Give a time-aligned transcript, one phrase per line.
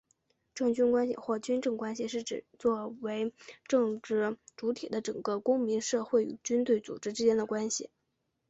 [0.55, 3.31] 政军关系或军政关系是指作为
[3.67, 7.91] 政治主体的整个公民社会与军队组织之间的关系。